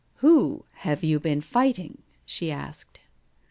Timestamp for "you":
1.03-1.19